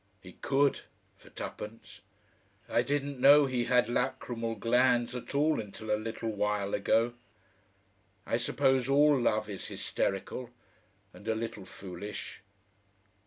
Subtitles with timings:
[0.19, 0.81] He could
[1.19, 2.01] for tuppence.
[2.67, 7.13] I didn't know he had lachrymal glands at all until a little while ago.
[8.25, 10.49] I suppose all love is hysterical
[11.13, 12.41] and a little foolish.